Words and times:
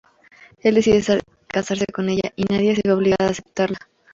Él 0.63 0.73
decide 0.73 1.19
casarse 1.45 1.85
con 1.93 2.09
ella, 2.09 2.33
y 2.35 2.45
Nadia 2.45 2.73
se 2.75 2.81
ve 2.83 2.91
obligada 2.91 3.27
a 3.27 3.29
aceptarla. 3.33 3.77